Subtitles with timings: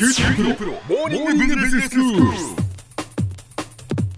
[0.00, 2.59] 九州大学モーニングビジネススクール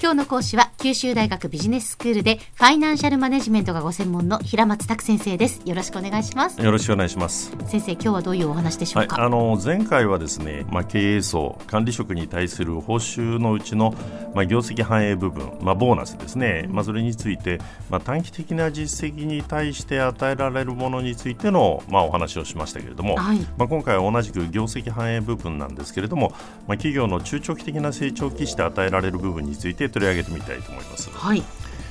[0.03, 5.63] 今日の講師は九州大学ビジネススクールでファイナンシャルマネジメントがご専門の平松卓先生です。
[5.65, 6.60] よろしくお願いします。
[6.60, 7.53] よろしくお願いします。
[7.69, 13.95] 先生今日はどういうお話でしょうか、はい、あの前回はですね、まあ、経営層管理職に対する報酬のうちの、
[14.35, 26.30] まあ、業績反映部分、まあ、ボーナスですね、まあ、それについて、まあ、短期的な実績に対して与えられるものについての、まあ、お話をしましたけれども、はい、まあ、今回は同じく業績反映部分なんですけれども、
[26.66, 31.11] まあ、企業の中長期的な成長期して与えられる部分について取り上げてみたいと思います。
[31.11, 31.43] はい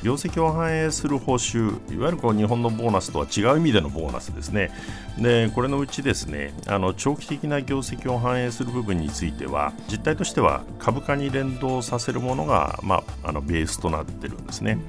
[0.04, 4.72] 業績を反映する報酬いわゆるこう日本のボーナスとは違う意味でのボーナスですね
[5.18, 14.80] でこれのうちですねあの長期的な業績を反映する部分については実態としては株価に連動させるものが、まあ、あのベースとなってるんですね。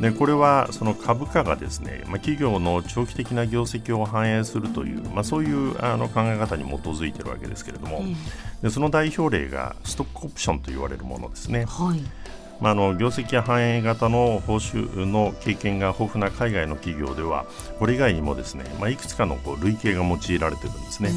[0.00, 8.04] でこれはその株価がですね、まあ、企業の長期的な業績を反映するという、まあ、そういうあの考え方に基づいているわけですけれども、
[8.62, 11.64] でその代表例がストックオプションと言われるものですね。
[11.64, 12.00] はい
[12.60, 17.46] まあ、あの業績反映型の報酬の経験が豊富な海外の企業では
[17.78, 21.10] これ以外にもですね、まあ、いくつかのこう類型が用いられてるんですね。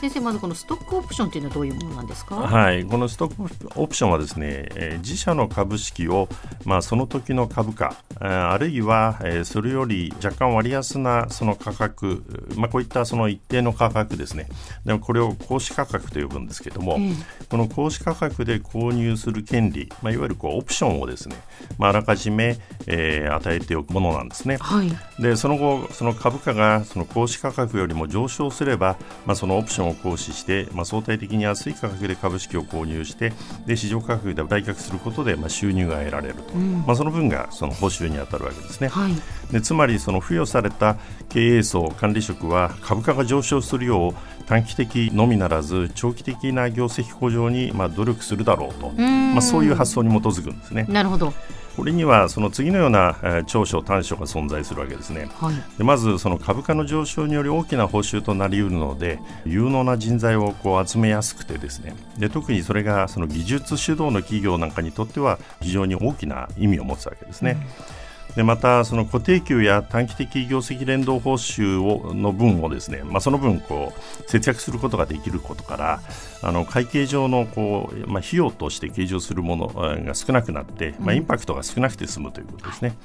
[0.00, 2.36] 先生まずこのストックオプションというのはどういうものなんですか？
[2.36, 2.84] はい。
[2.84, 6.28] このストックオプションはですね、えー、自社の株式を、
[6.64, 12.22] まあ、その時の株価あるいは、えー、それより若干割安なその価格、
[12.56, 14.48] まあ、こういったその一定の価格ですね。
[14.84, 21.36] でもこれを公式価格と呼ぶんですけども、えー、この公式価格で購入する権利、まあ、いわゆるこうオプションをですね、
[21.78, 24.56] まあ、あらかじめ、えー、与えておくものなんですね。
[24.60, 33.32] はい、でその後、その株価がその公式価格よりも上昇すれば、まあ、そのオプションを行使して、まあ、相対的に安い価格で株式を購入して
[33.66, 38.88] で市場価格で売却することで、まあ、収入が得られると、うん、まあ、その分がその報酬に当たるわけですね。
[38.88, 39.12] はい、
[39.52, 40.96] でつまりその付与された
[41.28, 44.14] 経営層管理職は株価が上昇するよう
[44.46, 48.90] 短期的のみならず長期的な業績向上にまあ努力するだろうと。
[48.90, 50.86] まあ、そういう発想に基づくんですね。
[50.88, 51.32] なるほど。
[51.76, 61.96] これにはその次のような、えー、長所短所が存在するわけですね、はい、でまずその株価の上昇により大きな報酬となりうるので有能な人材をこう集めやすくてですね。
[62.16, 67.56] で特にそれがその技術主導の企業なんかにとっては非常に大きな意味を持つわけですね。
[67.88, 68.03] うん
[68.36, 76.00] でまたその固定給や短期的業績連動報酬をの分をですね、まあ、その分こう節約することができることから
[76.42, 82.96] あの会計上のこう、まあ、費用として計上するものが少なくなって、まあ、インパクトが少なくて済むということですね。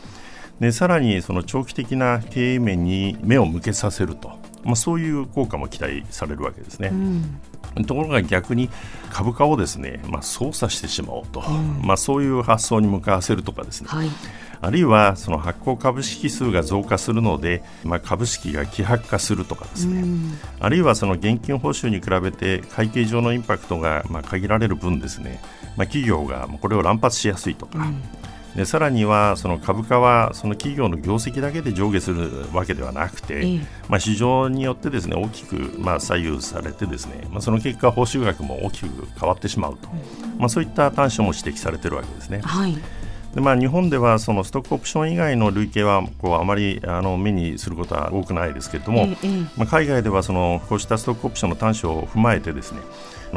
[0.59, 4.31] でさらにその長期的な経営面に目を向けさせると、
[4.63, 6.89] まあ、そういう効果も期待されるわけですね。
[6.91, 7.85] うん。
[7.85, 8.69] ところが逆に
[9.09, 14.09] 株価をですね、まあ、操作してしまおうと、うん、まあ、そういう発想に向かわせるとかですね、はい
[14.61, 20.03] あるいはその発行株式数が増加するので、まあ、株式が希薄化するとかですね、
[20.59, 25.41] あるいはその現金報酬に比べて会計上のインパクトがまあ限られる分ですね、
[25.77, 28.01] まあ、企業がこれを乱発しやすいとか、うん。
[28.55, 42.41] でさらにはその株価はその企業の業績だけで上下するわけではなくて、ええ、まあ、市場によってですね大きくまあ左右されてですね、まあ、その結果報酬額も大きく変わってしまうと、うん、まあ、そういった短所も指摘されているわけですね。
[42.43, 42.77] はい
[43.33, 52.81] でまあ、日本ではそのストックオプション以外の累計はこうあまりあの目にすることは多くないですけれども、ええ、まあ、海外ではそのこうしたストックオプションの短所を踏まえてですね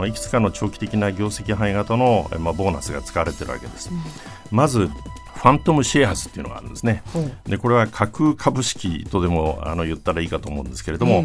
[0.07, 3.91] いくつかの長期的な業績範囲型の、まあ、ボーナスが使われているわけです。
[3.91, 3.99] うん、
[4.51, 7.03] まずファントムシェアスっていうのがあるんですね。
[7.45, 11.25] でこれは架空株式とでもあの言ったらいいかと思うんですけれども、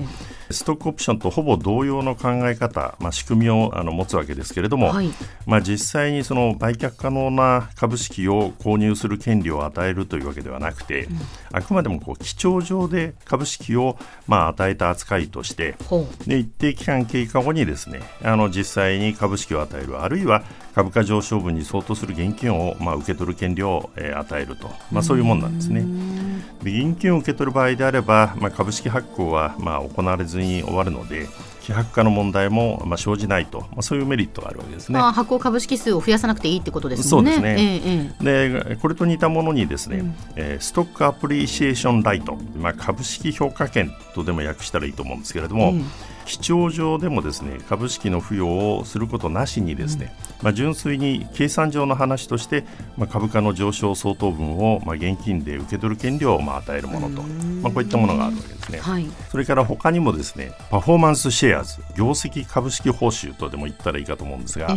[0.51, 5.09] ストックオプションとほぼ同様の考え方、まあ、仕組みをあの持つわけですけれども、はい、
[5.45, 11.19] まあ、実際にその売却可能な株式を購入する権利を与えるというわけではなくて、うん、
[11.51, 13.97] あくまでもこう基調上で株式を
[14.27, 15.75] まあ与えた扱いとして
[16.25, 20.43] で一定期間経過後にですねあの実際に株式を与えるあるいは
[20.77, 25.81] 株価上昇分に相当する現金をまあ受け取る権利を、えー、与えると、まあ、そういうものなんですね。
[25.81, 26.16] で
[26.69, 31.27] 現金を受け取る場合であれば、まあ、株式発行はまあ行われずに終わるので
[31.61, 34.97] 希薄化の問題もまあ生じないと、まあ、そういうメリットがあるわけですね。
[34.97, 37.09] まあ、発行株式数を増やさなくていいってことですね。
[37.09, 45.85] そうですね、ええ、でこれと似たものにですね、うん、えー、ストックアプリシエーションライト、まあ、株式評価権とでも訳したらいいと思うんですけれども、うん
[46.27, 52.65] 基調上でもですね株式の付与をすることなしにですね、うん、まあ、純粋に計算上の話として、
[52.97, 64.75] まあ、株価の上昇相当分を、まあ、現金で受け取る権利を、まあ、与えるものと、まあ、こういったものがあるわけですね、はい、それから他にもですねパフォーマンスシェアーズ業績株式報酬とでも言ったらいいかと思うんですが、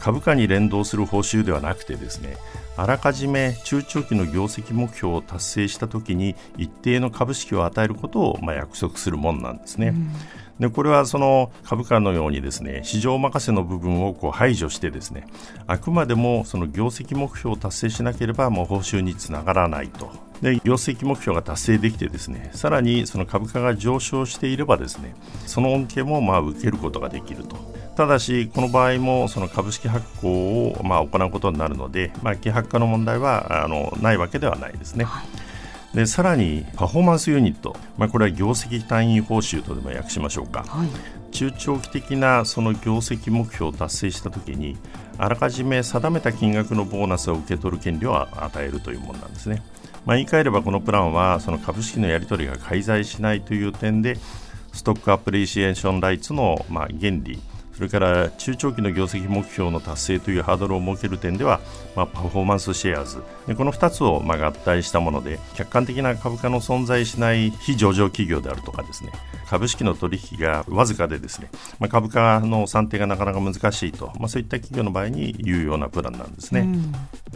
[0.00, 2.36] 株価に連動する報酬ではなくてですね
[2.76, 9.94] あらかじめ中長期の業績目標を達成したときに一定の株式を与えることをまあ約束するものなんですね。
[10.58, 15.26] でこれはその株価のようにですね市場任せの部分をこう排除してですね
[15.66, 20.12] あくまでもその業績目標を達成しなければもう報酬につながらないと。
[20.40, 25.14] で業績目標が達成できてですねさらにその株価が上昇していればですね
[25.46, 27.72] その恩恵もまあ受けることができると。
[27.96, 35.04] ただし、この場合もその株式発行をまあ行うことになるので、まあ、希薄化の問題はあのないわけではないですね。
[35.04, 35.41] はい。
[35.94, 44.76] でさらにパフォーマンスユニット、まあ、これは業績単位報酬とでも訳しましょうか、はい、中長期的なその業績目標を達成したときに
[45.18, 49.62] あらかじめ定めた金額のボーナスを受け取る権利を与えるというものなんですね。
[50.04, 54.16] まあ、言い換えればこのプランはその株式のやり取りが介在しないという点で
[54.72, 57.40] ストックアプリシエーションライツのまあ原理
[57.74, 61.60] それから中長期の業績目標の達成というハードルを設ける点では、
[61.96, 63.22] まあ、パフォーマンスシェアーズ。
[63.46, 69.10] でこの2つをま合体したもので客観的な株価の存在しない非上場企業であるとかですね
[69.48, 76.92] 株式の取引がわずかでですね、まあ、株価の算定がなかなか難しいと、まあ、そういった企業の場合に有用なプランなんですね、うん、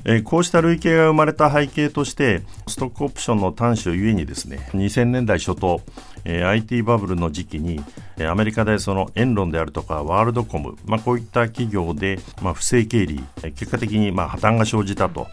[0.08, 5.82] えー、こうした累計が生まれた背景としてストックオプションの端緒ゆえにですね2000年代初頭
[6.28, 7.80] えー、IT バブルの時期に、
[8.28, 13.24] アメリカでそのエンロンであるとかワールドコム、まあ、こういった企業で、まあ、不正経理、
[13.54, 15.28] 結果的にまあ破綻が生じたと。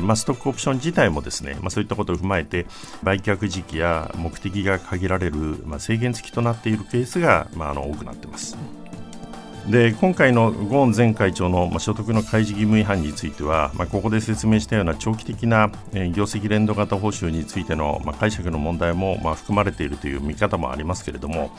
[0.00, 2.66] まあ、ストックオプション自体もですね、まあ、そういったことを踏まえて
[3.02, 8.56] 売却時期や目的が限られる、まあ、制限付きとなっているケースが、まあ、あの多くなっています。
[9.68, 21.52] で今回のゴーン前会長の、まあ、所得の開示義務違反については、まあ、ここで説明したような長期的な、えー、業績連動型報酬についての、まあ、解釈の問題も、まあ、含まれているという見方もありますけれども、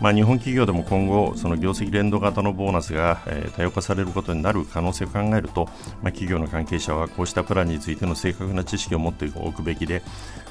[0.00, 10.02] まあ、日本企業でも今後、その業績連動型のボーナスが、えー、多様化されることになる可能性を考えると、まあ、企業の関係者はこうしたプランについての正確な知識を持っておくべきで、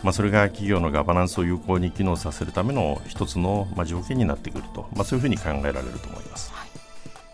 [0.03, 6.64] まあ、それが企業のガバナンスを有効に機能させるための一つの、まあ、条件になってくると、まあ、そういうふうに考えられると思います。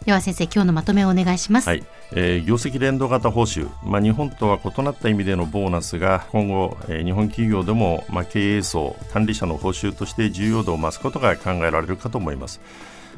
[0.05, 1.83] では先生今日のまとめをお願いします、はい
[2.13, 12.59] えー、業績連動型報酬、まあ、日本とは異なった意味でのボーナスが今後、えー、日本企業でも、まあ、経営層管理者の報酬として重要度を増すことが考えられるかと思います。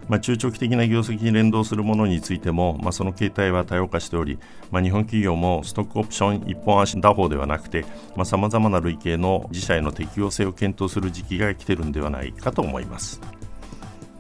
[0.10, 4.38] まあ、中長期的な業績に連動するものについても、まあ、その形態は多様化しており、
[4.70, 7.86] まあ、日本企業もストックオプション一本足打法ではなくて
[8.26, 13.22] さまざ、まな類型の自社への適用性を検討する時期が来ているのではないかと思います。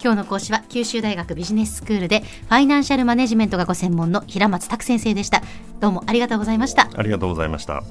[0.04, 5.42] 今日の講師は九州大学ビジネススクールでファイナンシャルマネジメントがご専門の平松卓先生でした。
[5.80, 6.90] どうもありがとうございました。
[6.94, 7.84] ありがとうございました。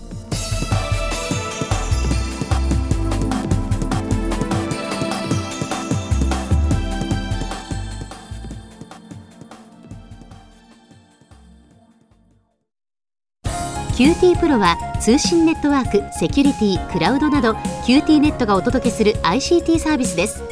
[13.97, 17.53] QT プロは通信ネットワーク、セキュリティ、クラウドなど
[17.87, 20.52] QT ネットがお届けする ICT サービスです